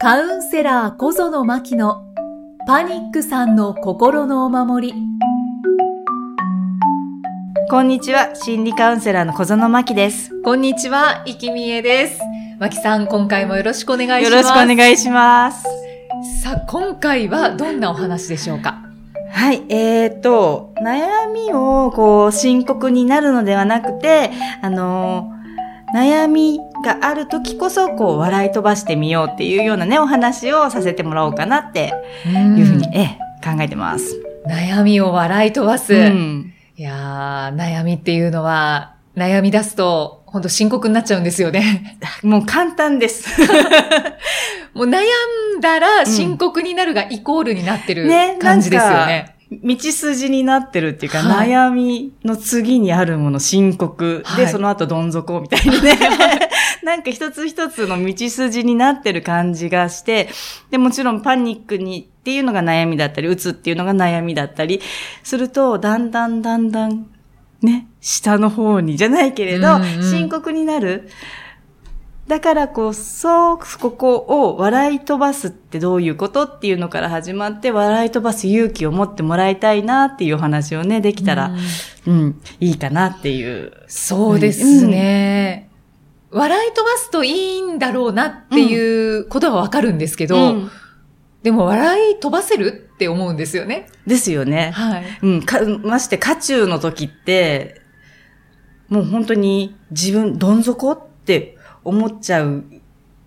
[0.00, 2.04] カウンセラー小園真希の
[2.68, 4.94] パニックさんの心のお守り。
[7.68, 10.40] こんにちは、心理カウンセラーの小園真希です。
[10.44, 12.20] こんにちは、いきみえです。
[12.60, 14.42] 真希さん、今回もよろしくお願いしよます。
[14.44, 15.64] ろしくお願いします。
[16.44, 18.78] さあ、今回はどんなお話でしょうか？
[19.32, 24.30] はい、えーと、悩みをこう深刻になるのではなくて、
[24.62, 25.38] あのー
[25.96, 31.92] 悩みがある時こそこう笑い飛ばしてみようっていうようなね、お話をさせてもらおうかなって
[32.26, 34.20] いうふうに、ええ考えてます。
[34.46, 35.94] 悩みを笑い飛ばす。
[35.94, 36.52] うん。
[36.76, 41.98] いやー、悩みっていうのは、悩み出すと、本当深刻になっちゃうんですよね。
[42.22, 43.28] もう簡単です。
[44.74, 45.00] もう悩
[45.56, 49.36] んだら深刻になるがイコールになってるね感じですよね。
[49.50, 54.22] 道筋になってるっていうか、はい悩みの次にあるもの深刻。
[54.36, 55.98] で、はいその後どん底みたいにね。
[56.84, 60.28] なんか一つ一つの道筋になってる感じがして、
[60.70, 64.80] で、もちろんパニックにっていうのが悩みだったり、うつっていうのが悩みだったり
[65.22, 67.06] すると、だんだんだんだん、
[67.62, 71.08] ね、下の方にじゃないけれど、うんうん深刻になる。
[72.28, 81.54] だからこそ、ここを笑い飛ばすってどういうことっていうのから始まって、笑い飛ばす勇気を持ってもらいたいなっていうお話をね、できたら、
[82.06, 83.72] うんうん、いいかなっていう。
[83.86, 85.67] そうですね。
[86.30, 90.70] 笑い飛ばすといいんだろうなっていうことはわかるんですけど、うん
[91.42, 93.86] でも笑い飛ばせるって思うんですよね。
[94.06, 94.72] ですよね。
[94.72, 95.04] はい。
[95.22, 97.80] うん、か、まして、渦中の時って、
[98.88, 102.64] もう本当に自分、どん底って思っちゃう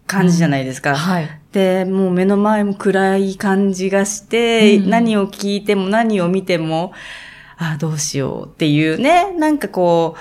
[0.07, 0.95] 感じじゃないですか。
[0.95, 1.41] はい。
[1.53, 6.91] で、もう目の前も暗い感じがして、うん何を聞いても何を見ても、
[7.57, 10.19] ああ、どうしようっていうね、なんかこう、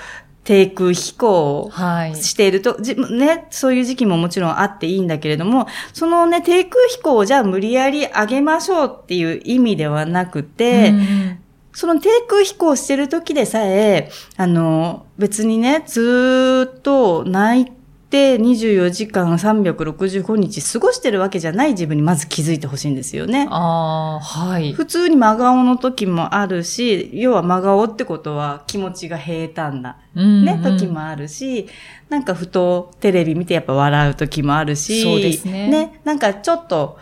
[0.51, 2.15] 低空飛行はい。
[2.17, 11.37] していると、じね、そういう時期ももちろんあっていいんだけれども、そのね、低空飛行をじゃあ無理やり上げましょうっていう意味ではなくて、うん
[11.73, 17.80] その低空飛行してる時でさえ、あの、別にね、ずーっと泣いて
[18.17, 23.47] 24時間365日過ごしてるわけじゃない自分にまず気づいてほしいんですよね。
[23.49, 24.73] ああ、はい。
[24.73, 31.67] 普通に真顔の時もあるし、要は真顔ってことは気持ちが平坦な、ね、時もあるし、
[32.09, 36.97] なんかふとテレビ見てやっぱ笑う時もあるし、そうですねなんかちょっと、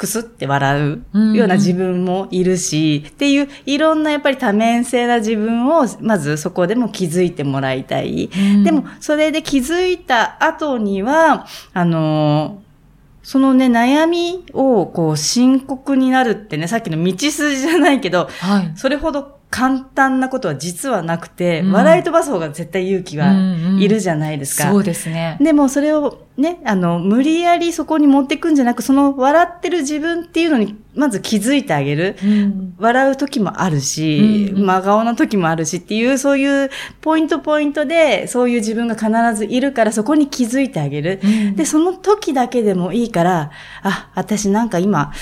[0.00, 8.30] くすって笑ううんような自分もいるし、っていういろんなやっぱり多面性な自分をまずそこでも気づいてもらいたい。
[8.34, 12.70] うんでも、それで気づいた後には、あのー
[13.22, 18.72] そのね、悩みを、こう、深刻になるってね、さっきの道筋じゃないけど、はい。
[18.76, 23.32] それほど簡単なことは実はなくて、うん笑い飛ばす方が絶対勇気が
[23.78, 24.70] いるじゃないですか。
[24.70, 25.36] そうですね。
[25.40, 32.16] でもそれをね、あの、無理やりそこに持っていくんじゃなく、その笑ってる自分っていうのに、まず気づいてあげる。
[32.22, 41.20] うん笑う時もあるし、うん真顔の時もあるしっていう、そういうポイントポイントで、そういう自分が必ずいるから、そこに気づいてあげる。
[41.22, 43.50] うんで、その時だけでもいいから、
[43.82, 45.12] あ、私なんか今、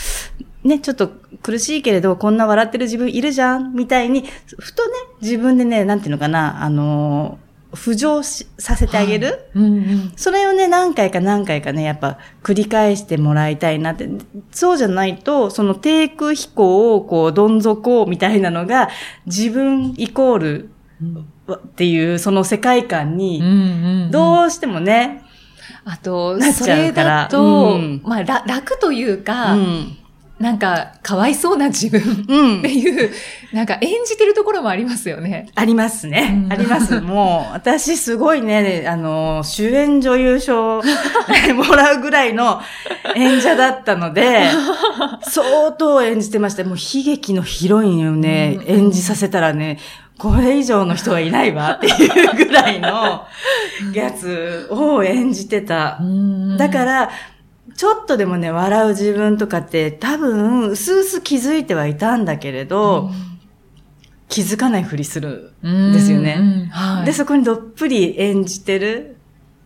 [0.68, 1.10] ね、ちょっと
[1.42, 4.24] 苦しいけれど、こんな笑ってる自分いるじゃんみたいに、
[4.58, 10.12] ふとね、自分でね、なんていうのかな、あのー浮上しさせてあげる、うんうん。
[10.16, 14.08] それをね、何回か何回かね、やっぱ繰り返してもらいたいなって。
[14.50, 18.88] そうじゃないと、その低空飛行をこう、どん底みたいなのが、
[19.26, 20.70] 自分イコール
[21.52, 23.44] っていう、その世界観うんに、う
[24.08, 24.10] ん。
[24.10, 25.22] どうしてもね、
[25.84, 27.08] あと、なっちゃそれうから。
[27.24, 28.00] だと、うん。
[28.02, 29.96] まあ、ら楽といううか、ん。
[30.38, 32.72] なんか、かわいそうな自分っうんて。
[32.72, 33.10] いう、
[33.53, 35.49] なんか演じてるところもありますよね。
[35.56, 36.43] ありますね。
[36.44, 37.00] うんあります。
[37.03, 40.81] もう、私すごいね、あの、主演女優賞
[41.54, 42.60] もらうぐらいの
[43.16, 44.48] 演者だったので、
[45.28, 46.62] 相当演じてました。
[46.62, 49.78] もう悲劇のヒロインをね、うん演じさせたらね、
[50.19, 53.25] これ以上の人はいないわっていうぐらいの
[53.94, 55.98] やつを演じてた。
[56.59, 57.10] だからら、
[57.78, 63.09] ちょっとでもね、笑う自分とかって多分、うすうす気づいてはいたんだけれど、
[64.28, 66.39] 気づかないふりするんですよね。
[66.41, 69.16] うんはい、で、そこにどっぷり演じてる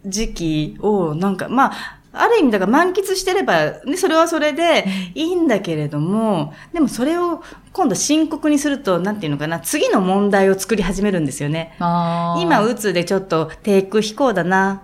[0.05, 4.85] 時期を、なんか、まあ、ある意味だから満喫してれば、ね、それはそれで
[5.15, 7.43] いいんだけれども、でもそれを
[7.73, 11.75] 今度深刻にすると、なんていうのかな、次の問題を作り始めるんですよね。
[11.79, 14.82] 今、うつでちょっと低空飛行だな。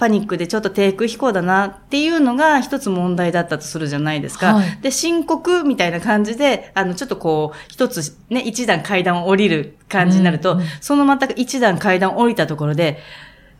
[0.00, 4.54] パニックでちょっと低空飛行だなっていうのが一つ問題だったとするじゃないですか。
[4.54, 12.98] はいで、深刻みたいな感じで、あの、ちょっとこう、一つね、一段階段を降りる感じになると、うんうんそのまた一段階段降りたところで、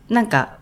[0.09, 0.57] なんか、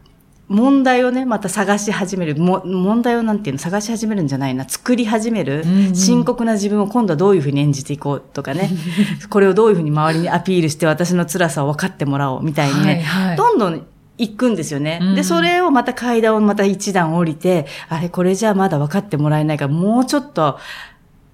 [0.50, 2.36] 問題をね、また探し始める。
[2.36, 4.68] も問題をなんていうの探し始めるんじゃないな。
[4.68, 5.62] 作り始める。
[5.64, 8.70] うんうん深刻な自分を今度はどういうふうに演じていこうとかね。
[9.30, 13.04] これをどういうふうに周りにアピールして私の辛さを分かってもらおうみたいにね。
[13.06, 13.86] はいはいどんどん
[14.20, 15.00] 行くんですよね。
[15.02, 20.60] うんで、それをまた階段をまた一段降りて、あれ、これじゃあまだ分かってもらえないから、もうちょっと、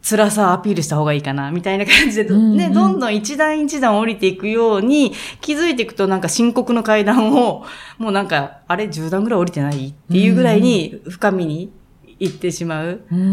[0.07, 7.65] 辛さをアピールした方がいいかな、みたいな感じで、うんうんね、どんどん一段一段降りていくように、気づいていくとなんか深刻の階段を、
[7.97, 9.87] もうなんか、あれ、10段ぐらい降りてない？
[9.87, 11.71] っていうぐらいに深みに
[12.19, 13.01] 行ってしまう。
[13.11, 13.29] うんうんう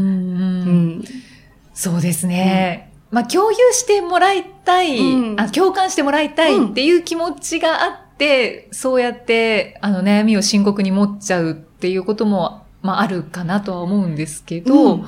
[1.00, 1.04] ん。
[1.74, 2.90] そうですね。
[3.10, 8.02] まあ、共有してもらいたい、うんあ、共感してもらいたいっていう気持ちがあって、
[8.70, 15.04] そうやって、あの、悩みを深刻に持っちゃうっていうことも、まあ、あるかなとは思うんですけど、うん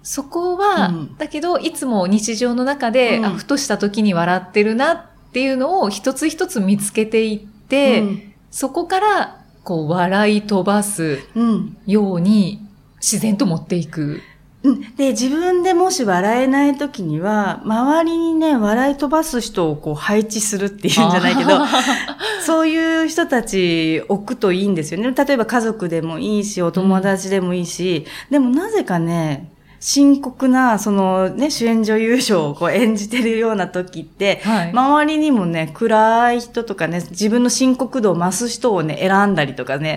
[0.00, 11.76] そこは、うんだけど、いつも日常の中で、うんあふとした時に笑ってるなっていうのを一つ一つ見つけていって、うんそこから、こう、笑い飛ばすうん。
[11.86, 12.66] ように、
[12.96, 14.22] 自然と持っていく。
[14.68, 21.68] うんで、自分でもし笑えない時には、周りにね、笑い飛ばす人をこう配置するっていうんじゃないけど、あ
[22.44, 25.12] そういう人たち置くといいんですよね。
[25.12, 29.50] 例えば家族でもいいし、お友達でもいいし、でもなぜかね、
[29.80, 34.70] 深刻な、そのね、主演女優賞をこう演じてるような時って、はい。
[34.70, 39.96] 周りにもね、暗い人とかね、自分の深刻度を増す人をね、選んだりとかね、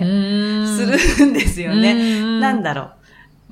[0.66, 2.40] すするんですよね。
[2.40, 3.01] なんだだろう。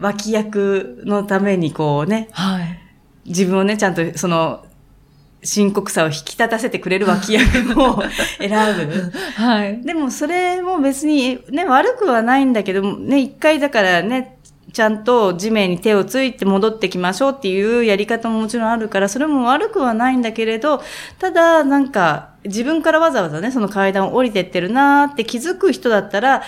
[0.01, 2.81] 脇役のためにこうね、はい。
[3.27, 4.65] 自分をね、ちゃんとその、
[5.43, 8.03] 深刻さを引き立たせてくれる脇役を
[8.39, 9.13] 選ぶ。
[9.37, 9.81] はい。
[9.83, 14.37] でもそれも別にね、悪くはないんだけど、ね、一回だからね、
[14.73, 20.83] ちゃんと地面に手をついて戻ってきましょうっていうやり方ももちろんあるから、それも悪くはないんだけれど、
[21.19, 26.43] ただなんか自分からわざわざね、その階段を降りてってるなーって気づく人だったら、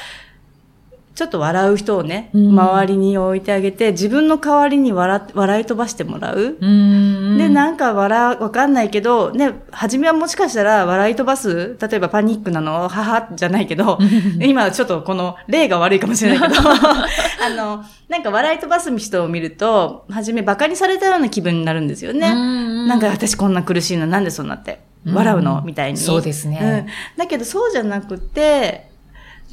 [1.15, 6.57] ちょっと笑う人をね、うん周りに置いてあげて、自分の代わりに笑笑い飛ばしてもらう。
[6.61, 13.99] うんで、なんか笑う、わかんないけど、ね、初めはもしかしたら笑い飛ばす、例えばパニックなの、母じゃないけど、
[14.41, 22.21] 今ちょっとこの例が悪いかもしれないけど、 あの、なんか笑い飛ばす人を見ると、初め馬鹿にされたような気分になるんですよね。
[22.21, 25.63] ねなんか私こんな苦しいのなんでそうなって、うん笑うの？
[25.63, 25.99] みたいに。
[25.99, 26.87] そうですね
[27.17, 27.19] うん。
[27.19, 28.92] だけどそうじゃなくて、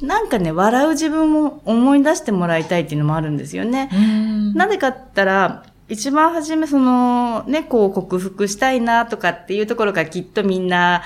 [0.02, 3.90] なんかね、笑う自分を思い出してもらいたいっていうのもあるんですよね。
[3.92, 4.54] うん。
[4.54, 11.02] なぜかって言ったら、一番初めその、ね、こう克服したいなとかっていうところがきっとみんな、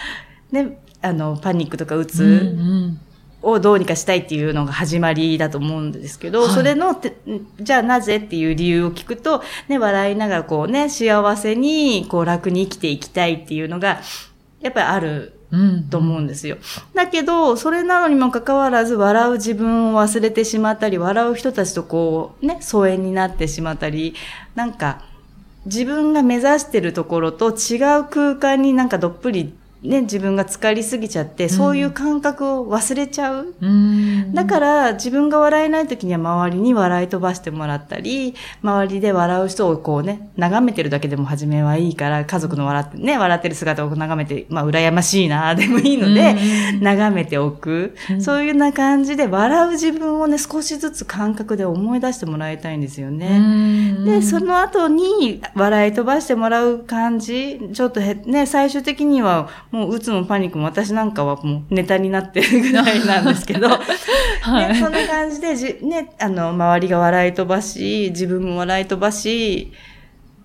[0.52, 2.96] ね、あの、パニックとかううんつ
[3.42, 6.50] をどうにかしたいっていうのが始まりだと思うんですけど、はい。
[6.50, 7.16] それのて、
[7.60, 14.00] じゃあなぜっていう理由を聞くと、ね、笑いながらこうね、幸せに、こう楽に生きていきたいっていうのが、
[14.60, 15.43] やっぱりあるうん
[15.90, 16.56] と思うんですよ。
[16.94, 24.14] だけど、それなのにもかかわらず、笑う自分を忘れてしまったり、笑う人たちとこう、ね、疎遠になってしまったり、
[24.54, 25.02] なんか、
[25.66, 29.54] 自分が目指してるところと違う空間になんかどっぷり、
[29.84, 33.54] ね、自分が浸かりすぎちゃって、そういう感覚を忘れちゃう。
[33.60, 46.34] うんだから自分が笑えない時には周りに笑い飛ばしてもらったり、周りで笑う人をこうね、眺めてるだけでも初めはいいから、家族の笑って、ね、笑ってる姿を眺めて、まあ羨ましいな、でもいいので、
[46.72, 47.94] うん眺めておく。
[48.20, 53.36] そういうような感じで笑う自分をね、少しずつ感覚で思い出してもらいたいんですよね。
[53.38, 63.68] うんで、その後に笑い飛ばしてもらう感じ、ちょっとへ、ね、最終的にはもううつもパニックも私なんかはもうネタになってるぐらいなんですけど、
[64.40, 64.72] はい。
[64.72, 69.72] ね、そんな感じでじ、ね、あの、周りが笑い飛ばし、自分も笑い飛ばし、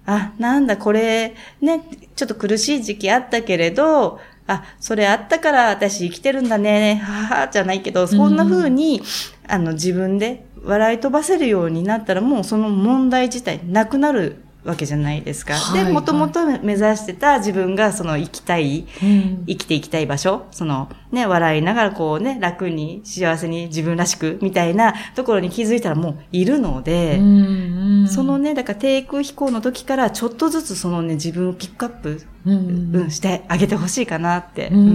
[0.08, 1.84] あ、なんだ、これ、ね、
[2.16, 9.04] ちょっと苦しい時期あったけれど、あ、それあったから私生きてるんだね、はは、じゃないけど、そんな風に、
[9.48, 15.54] あの、自分で笑い飛ばせるようになったら、もうその問題自体なくなるわけじゃないですか。
[15.54, 34.70] はいで、もともと目指してた自分がその生きたい、うん生きていきたい場所、そのね、笑いながらこうね、楽に幸せに自分らしくみたいなところに気づいたらもういるので、うんそのね、だから低空飛行の時からちょっとずつそのね、自分をピックアップ、うんうん、してあげてほしいかなって。
[34.70, 34.88] ううん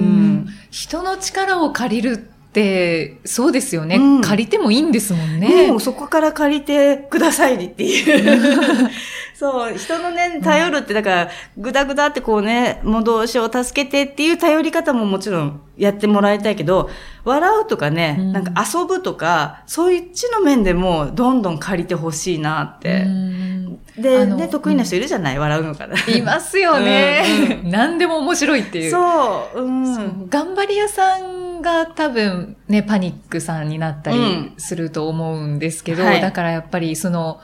[0.43, 3.97] ん人の力を借りるって、そうですよね。
[3.97, 5.69] うん借りてもいいんですもんね。
[5.69, 8.91] もうそこから借りてくださいっていう。
[9.35, 16.89] そう、人のね、頼るって、だから、ぐだぐだってこうね、もうどうしよう、助けてっていう頼り方ももちろんやってもらいたいけど、
[17.25, 23.03] 笑うとかね、うんなんか遊ぶとか、そういうちの面でもどんどん借りてほしいなって。
[23.03, 23.55] うん
[23.99, 25.97] で、ね、得意な人いるじゃない、笑うのから。
[26.13, 27.61] いますよね。
[27.65, 28.91] 何でも面白いっていう。
[28.91, 30.29] そう、うん。
[30.29, 37.41] 頑張り屋さんが多分ね、パニックさんになったりすると思うんですけど、うんはいだからやっぱりその、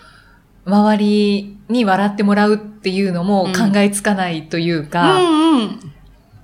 [0.70, 5.92] 周りに笑ってもらうっていうのも考えつかないというか、うんうん。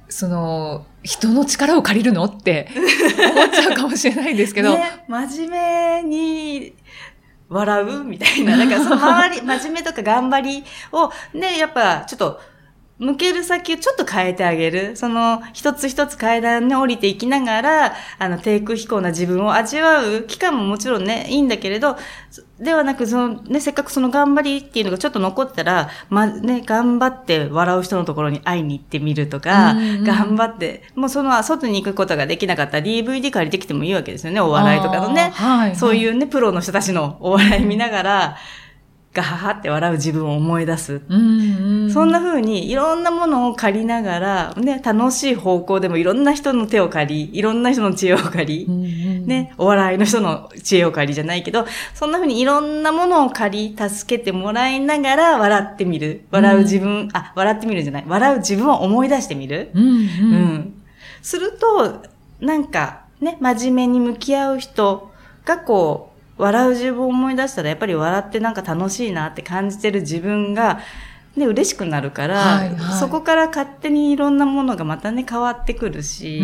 [0.08, 6.74] その、人の力を借りるのって 思っちゃうかもしれないんですけど、ね、真面目に
[7.48, 8.56] 笑うみたいな。
[8.56, 12.40] なんかその周り、 真面目とか頑張りを、ね、やっぱちょっと、
[12.98, 14.96] 向ける先をちょっと変えてあげる。
[14.96, 21.96] その、一つ一つ階段に降りていきながら、あの、低空飛行な自分を味わう期間ももちろんね、いいんだけれど、
[22.30, 35.32] そではなく、その、ね、せっかくその頑張りっていうのがちょっと残ってたら、ま、ね、頑張って笑う人のところに会いに行ってみるとか、うんうん頑張って、もうその、外に行くことができなかったら DVD 借りてきてもいいわけですよね、お笑いとかのね。
[35.34, 38.36] はい、そういうね、プロの人たちのお笑い見ながら、
[39.16, 41.00] ガハハって笑う自分を思い出す。
[41.08, 56.26] うんうん、そんな風にいろんなものを借りながら、ね、楽しい方向でもいろんな人の手を借り、いろんな人の知恵を借り、うんうん、ね、お笑いの人の知恵を借りじゃないけど、そんな風にいろんなものを借り、助けてもらいながら笑ってみる。
[56.30, 58.04] 笑う自分、あ、笑ってみるんじゃない。
[58.06, 59.70] 笑う自分を思い出してみる。
[59.74, 59.98] うんうんう
[60.58, 60.82] ん。
[61.22, 62.02] すると、
[62.40, 65.10] なんか、ね、真面目に向き合う人
[65.46, 70.80] がこう、笑う自分を思い出したら、やっぱり笑ってなんか楽しいなって感じてる自分が、
[71.36, 72.98] ね、嬉しくなるから、はいはい。
[72.98, 76.42] そこから勝手にいろんなものがまたね、変わってくるし、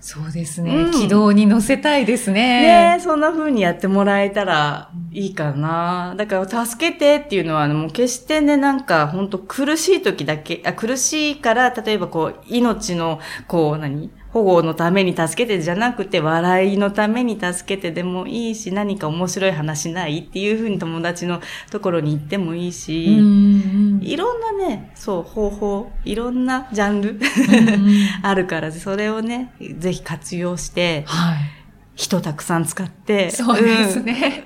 [0.00, 0.90] そうですね、うん。
[0.90, 2.96] 軌道に乗せたいですね。
[2.96, 3.00] ね。
[3.00, 6.14] そんな風にやってもらえたらいいかな。
[6.16, 14.10] だから、助けてっていうのは、もう決してね、なんか、本当苦しい時だけ、あ苦しいから、例えばこう、命の、こう、何？
[14.32, 23.18] 保護のために助けてじゃなくて、笑いのために助けてでもいいし、何か面白い話ないっていう風に友達のところに行ってもいいし、うんう
[23.98, 31.36] んいろんなね、そう、方法、いろんなジャンルうんうん あるから、それをね、ぜひ活用して、はい。
[31.94, 34.44] 人たくさん使って、そうですうんね。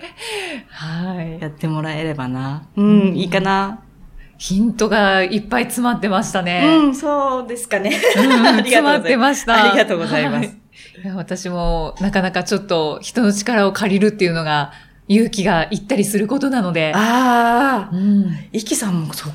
[0.68, 1.40] はい。
[1.40, 2.66] やってもらえればな。
[2.76, 3.80] うん、いいかな。
[4.38, 6.88] ヒントがいっぱい詰まってましたうね。
[6.88, 7.90] ん、そうですかね。
[8.14, 9.70] 詰まってました。
[9.70, 10.56] ありがとうございますはい
[11.04, 14.72] いや私もなかなかちょっと人の力を借りるっていうのが
[15.08, 16.92] 勇気がいったりすることなので。
[16.94, 19.28] ああ、うんイキさんもそ、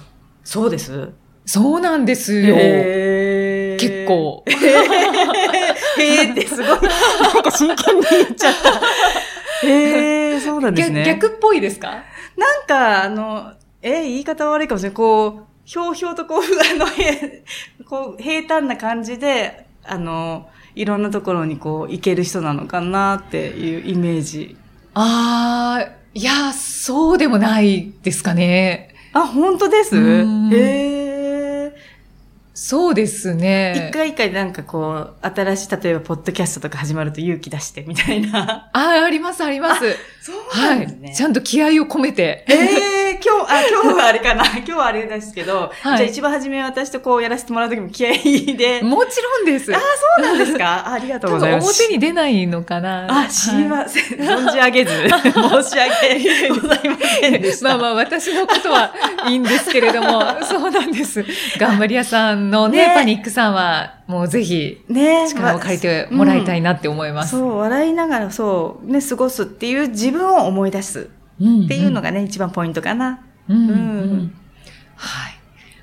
[0.43, 1.10] そうです？
[1.46, 2.55] そうなんですよ。
[2.55, 4.05] 結。
[4.08, 4.43] 構。
[4.48, 6.79] へーってすごい、なん
[7.43, 8.53] か真剣に言っちゃっ
[9.62, 9.67] た。
[9.67, 11.03] へー、そうなんですね。
[11.03, 11.89] 逆逆っぽいですか？
[11.89, 14.95] なんか、あの、え、言い方悪いかもしれない。
[14.95, 17.43] こう、ひょうひょうとこう、あの、へ
[17.85, 24.55] こう、平坦な感じで、あの、いろんなところにこう、行ける人なのかなっていうイメージ。
[24.93, 28.93] ああ、いや、そうでもないですかね。
[29.13, 29.95] あ、本当です？
[29.95, 31.10] うんへー。
[32.63, 33.87] そうですね。
[33.89, 38.69] 一回一回なんかこう、新しい、例えば、ポッドキャストとか始まると勇気出してみたいな。
[38.71, 39.81] ああ、あります、あります。
[40.21, 41.11] そうはい。
[41.15, 42.45] ちゃんと気合を込めて。
[42.47, 42.53] え
[43.13, 44.45] え今日、あ、今日はあれかな。
[44.57, 48.81] 今日はあれですけど、はいじゃあ一番初め私とこうやらせてもらうときも気合いで。
[48.83, 49.75] もちろんです。
[49.75, 49.79] あ、
[50.17, 50.83] そうなんですか？
[50.87, 51.81] あありがとうございます。
[51.81, 53.07] 表に出ないのかな。
[53.23, 54.03] あ、知りません。
[54.19, 57.69] 存じ上げず、申し訳ございませんでした。
[57.69, 58.93] まあまあ、私のことは
[59.27, 61.25] いいんですけれども、そうなんです。
[61.57, 67.31] 頑張り屋さんのね、ねパニックさんは、もうぜひ、ね力を借りてもらいたいなって思います。
[67.31, 73.22] そう、笑いながらそう、ね、過ごすっていう自分を思い出すうんっていうのがね、一番ポイントかな。
[73.50, 74.36] うんうんううんん
[74.96, 75.34] はい。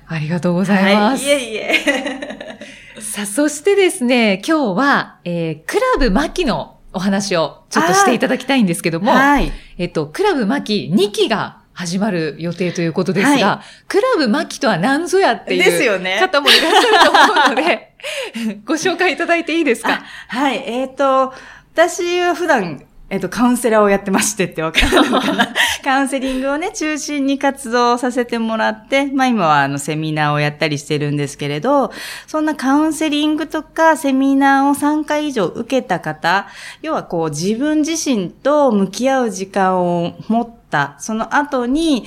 [0.07, 1.25] ありがとうございます。
[1.25, 2.59] はい、いえいえ。
[3.01, 9.51] さあ、そしてですね、今日は、えー、クラブマキのお話をちょっとしていただきたいんですけども、はい。
[9.77, 16.19] えっと、クラブマキ2期が始まる予定ということですが、はクラブマキとは何ぞやっていうですよね。
[16.19, 17.95] 方もいらっしゃると思うので、
[18.67, 20.03] ご紹介いただいていいですか？
[20.27, 21.33] はい、えっ、と、
[21.73, 25.53] 私は普段、えっ、と、カウンセラーをやってましてってわかるのかな。
[25.81, 31.93] カウンセリングをね、中心に活動させてもらって、まあ今はあの、セミナーをやったりしてるんですけれど、
[32.27, 36.47] そんなカウンセリングとかセミナーを3回以上受けた方、
[36.81, 40.58] 要はこう、自分自身と向き合う時間を持った、
[40.99, 42.05] その後に、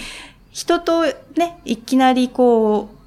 [0.50, 1.04] 人と
[1.36, 3.02] ね、いきなりこう、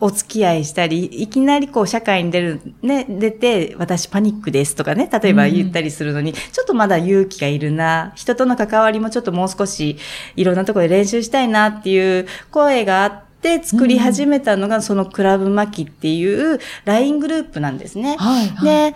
[0.00, 9.98] お付き合いしたり、いきなりこう社会に出る、ね、出て、私パニックですとかね、例えば言ったりするのに、ちょっとまだ勇気がいるな、人との関わりもちょっともう少し
[10.36, 18.16] いろんなところで練習したいなっていう声があって作り始めたのが、そのクラブマキっていう LINE グループなんですね。
[18.18, 18.92] はい、はい。
[18.92, 18.94] で、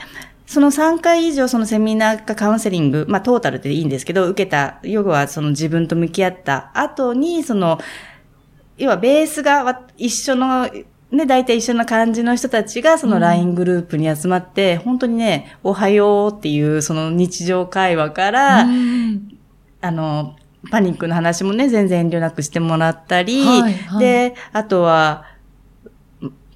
[0.53, 7.79] その3回以上そのセミナーかカウンセリング、まあトータルでいいんですけど、受けた、要はその自分と向き合った後に、その、
[8.77, 10.69] 要はベースがわ一緒の
[11.11, 19.39] ね、大体一緒な感じの人たちがその LINE グループに集まって、本当にね、おはようっていうその日常会話から、うん。
[19.81, 20.37] あの、
[20.71, 23.99] パニックの話もね、全然遠慮なくしてもらったり、はいはい。
[24.01, 25.25] で、あとは、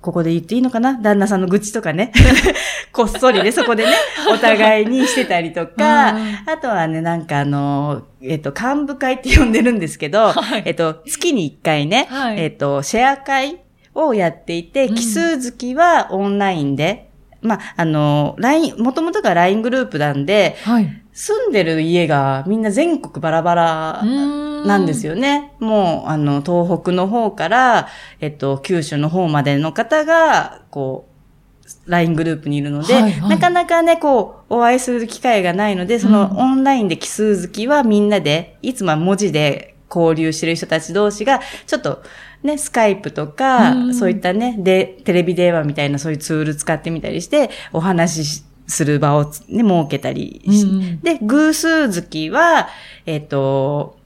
[0.06, 0.94] ここで言っていいのかな？
[0.94, 2.12] 旦那さんの愚痴とかね。
[2.94, 3.92] こっそりね、そこでね、
[4.32, 6.38] お互いにしてたりとか、うん。
[6.46, 10.62] あとはね、なんかあの、えっと、幹部会って呼んでるんですけど、はい。
[10.64, 12.38] えっと、月に1回ね、はい。
[12.38, 13.58] えっと、シェア会
[13.94, 14.94] をやっていて、うん。
[14.94, 17.05] 奇数月はオンラインで、
[17.46, 21.02] まあ、あの、LINE、もともとが LINE グループなんで、はい。
[21.12, 25.06] 住んでる家がみんな全国バラバラなんですよ。
[25.06, 25.52] よね。
[25.58, 27.88] もう、あの、東北の方から、
[28.20, 42.02] えっと、九州の方までの方が、こう、LINE グループにいるので、はいはいなかなかね、こう、お会いする機会がないので、そのうんオンラインで奇数月はみんなで、いつもは文字で交流してる人たち同士が、ちょっと、
[42.42, 43.94] ね、スカイプとか、うん。
[43.94, 52.68] そういったね、で、テレビ電話みたいなそういうツール使ってみたりして、お話しする場をね、設けたりしうんで、偶数月は、
[53.06, 53.98] えっ、と、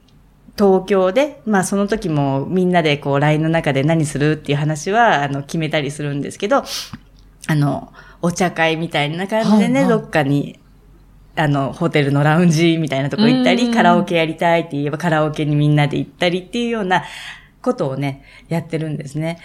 [0.59, 6.65] 東京で、まあその時もみんなでこう LINE の中で何するっていう話は、あの、決めたりするんですけど、
[7.47, 10.01] あの、お茶会みたいな感じでね、はいはい。
[10.01, 10.59] どっかに、
[11.41, 17.05] あの、ホテルのラウンジみたいなとこ行ったり、うんカラオケやりたいって言えばカラオケにみんなで行ったりっていうような
[17.63, 19.39] ことをね、やってるんですね。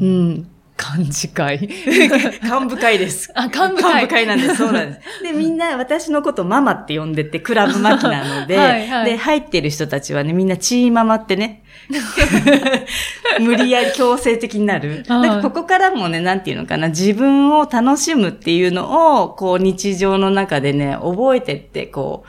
[0.00, 0.50] うん。
[0.76, 1.58] 漢字会。
[2.42, 3.30] 幹部会です。
[3.34, 3.94] あ、幹部会。
[3.94, 4.56] 幹部会なんです。
[4.56, 5.00] そうなんです。
[5.24, 11.62] で、みんな私のことママって呼んでて、クラブマキなので、はいはいで、入ってる人たちはね、みんなチーママってね、
[13.40, 15.04] 無理やり強制的になる。
[15.08, 22.24] はいなんかここからもね、なんていうのかな、自分を楽しむっていうのを、こう日常の中でね、覚えてって、こ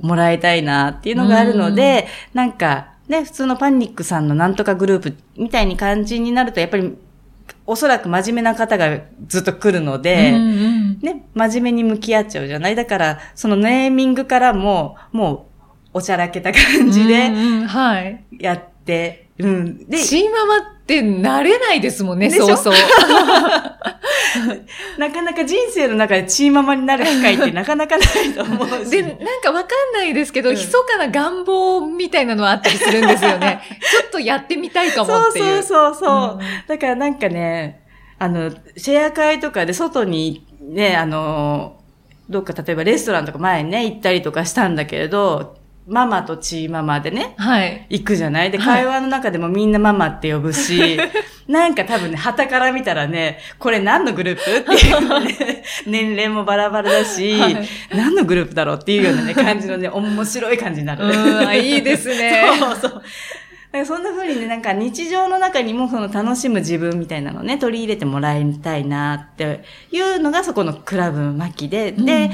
[0.00, 6.94] う、もらいたいなっていうのがあるので、なんか、ね、普通のパニックさんのなんとかグループみたいに感じになると、やっぱり、
[7.66, 15.48] おそらく真面目な方がずっと来るので、うんうんね、真面目に向き合っちゃうじゃないだから、そのネーミングからも、も
[15.94, 18.24] う、おちゃらけた感じうでんうんはい。
[18.38, 19.86] やって、うん。
[19.88, 22.74] で、チーママって慣れないですもんね、そうそう。
[24.98, 28.90] なかなか人生の中でチーママになる機会ってなかなかないと思うし。
[28.90, 33.60] で、なんかわかんないですけど、うん密かな願望みたいなのはあったりするんですよね。
[33.90, 35.62] ちょっとやってみたいかもそうっていう。
[35.62, 36.38] そうそうそう。
[36.40, 37.82] うんだからなんかね、
[38.18, 41.80] あの、シェア会とかで外にね、あの、
[42.28, 47.86] どっか例えばレストランとか前にね、行ったりとかしたんだけれど、ママとチーママでね、はい。
[47.90, 48.50] 行くじゃない？
[48.50, 50.98] で、はい会話の中でもみんなママって呼ぶし、
[51.46, 54.72] なんか多分ね、旗から見たらね、これ何のグループ？
[54.72, 61.04] っていう、ね、年齢もバラバラだし、はい何のグループだろうっていうようなね、感じのね、面白い感じになる。
[61.06, 62.44] ういいですね。
[62.58, 63.02] そうそう。
[63.84, 72.30] そんな風にね、なんか日常の中にもその楽しむ自分みたいなのをね、取り入れてもらいたいなっていうのがそこのクラブ巻きで、で、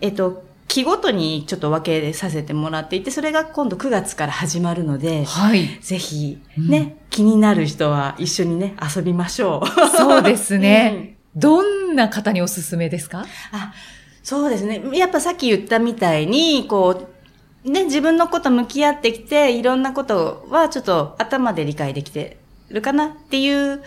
[0.00, 5.66] えっと、期ごとにちょっと分けさせてもらっていて、それが今度9月から始まるので、はい。
[5.82, 9.96] ぜひ、ね、気になる人は一緒にね、遊びましょう。
[9.98, 11.18] そうですね。
[11.36, 13.26] どんな方におすすめですか？
[13.52, 13.74] あ、
[14.22, 14.82] そうですね。
[14.94, 17.06] やっぱさっき言ったみたいに、こ
[17.66, 22.38] う、ね、自分のこと向き合ってきて、いろんなことはちょっと頭で理解できて
[22.70, 23.82] るかなっていう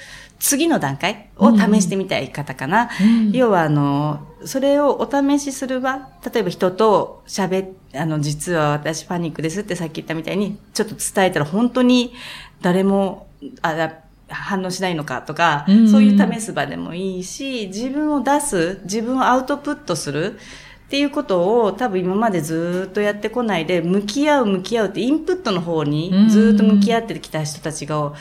[0.46, 2.92] 次の段階を試してみたい方かな。
[3.32, 12.14] 要はあの、それをお試しする場、例えば人と喋っ、あの、実は私パニックですってさっき言ったみたいに、ちょっと伝えたら本当に
[12.62, 13.26] 誰も、
[13.64, 13.92] あ、
[14.30, 28.14] 反応しないのかとか、うんそういう試す場でもいいし、自分を出す、自分をアウトプットするっていうことを多分今までずっとやってこないで、向き合う向き合うってインプットの方にずっと向き合ってきた人たちが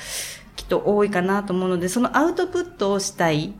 [0.56, 3.54] きっと多いかなと思うので、そのアウトプットをしたい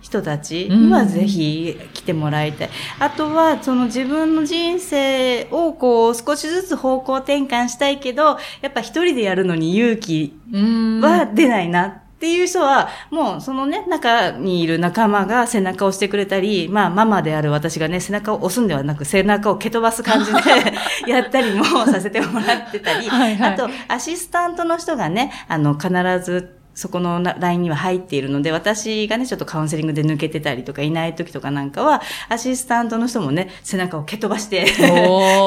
[0.00, 2.70] 人たちにはぜひ来てもらいたい。
[3.00, 20.40] あとは、その自分の人生をこう少しずつ方向転換したいけど、やっぱ一人でやるのに勇気は出ないなっていう人は、もうそのね、中にいる仲間が背中を押してくれたり、まあママである私がね、背中を押すんではなく背中を蹴飛ばす感じで
[21.06, 23.52] やったりもさせてもらってたり、はいはい。
[23.52, 25.90] あとアシスタントの人がね、あの必
[26.24, 34.64] ずそこの LINE には入っているので、私がね、ちょっとカウンセリングで抜けてたりとかいない時とかなんかは、アシスタントの人もね、背中を蹴飛ばして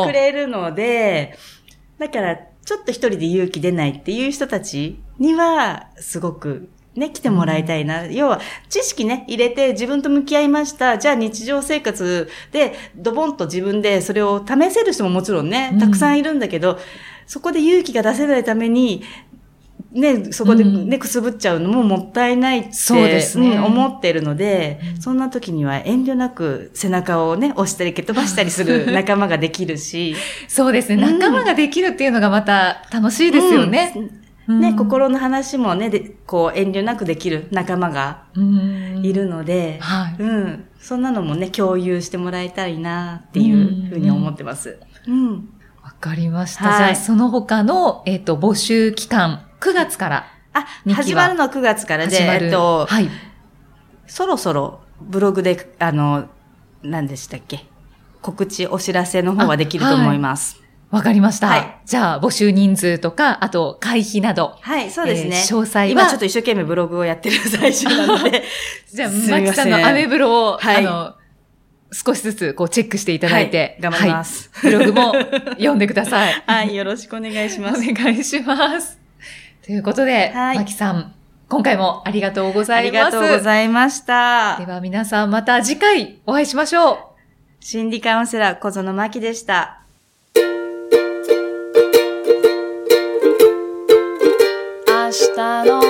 [0.06, 1.38] くれるので、
[2.00, 8.06] だから、ちょっと一人で勇気出ないっていう人たちには、すごく、ね、来てもらいたいな。
[8.06, 10.98] 要は、知識ね、入れて自分と向き合いました。
[10.98, 16.78] じゃあ日常生活で、ドボンと自分でそれを試せる人ももちろんねうん、たくさんいるんだけど、
[17.26, 19.04] そこで勇気が出せないために、
[19.94, 30.16] ね、そこでうんね、くすぶっちゃうのももったいないって、そうですねん思ってるので、うんそんな時には遠慮なく背中をね、押したり蹴飛ばしたりする仲間ができるし、
[30.48, 31.04] そうですね。
[31.04, 33.94] うん仲間ができるっていうのがまた楽しいですよね。
[34.48, 34.60] うん。
[34.62, 40.16] ね、うん心の話もね、でこう遠慮なくできる仲間がうんいるので、はい。
[40.20, 40.66] うん。
[40.80, 44.80] そんなのもね、共有してもらいたいなっていうふうに思ってます。
[45.06, 45.50] うん。
[45.84, 46.66] わかりました。
[46.66, 52.18] はいじゃあ、その他の、えっ、と、募集期間、9月からあ、始まるのは9月からで。
[52.18, 53.10] えっと、はい。
[54.08, 56.28] そろそろブログで、あの、
[56.84, 57.66] 何でしたっけ？
[58.22, 60.58] 告知、お知らせの方はできると思います。
[60.90, 61.48] わかりました。
[61.48, 64.58] はいじゃあ、募集人数とか、あと、会費など。
[64.62, 65.38] はい、そうですね。
[65.38, 68.44] えー詳細は今ちょっと一生懸命ブログをやってる最中なので。
[68.94, 71.14] じゃあ、マキさんのアメブロを、はいあの、
[71.94, 75.14] 少しずつこうチェックしていただいて、はい頑張りますはいブログも
[75.52, 76.44] 読んでください。
[76.48, 77.82] はい、よろしくお願いしおます。
[77.82, 79.01] 願いします。
[79.66, 81.14] ということで、はいマキさん、
[81.48, 83.12] 今回もありがとうござあいます。
[83.12, 84.66] りがとうございましたで。
[84.66, 86.98] は皆さんまた次回お会いしましょう。
[87.60, 89.78] 心理カウンセラー小園真希でした。
[94.88, 95.81] 明日の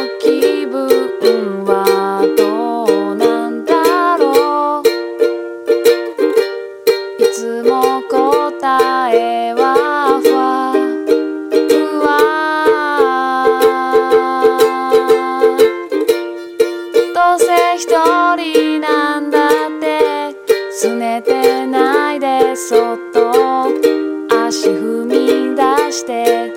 [26.02, 26.52] して。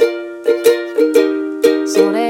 [1.87, 2.24] それ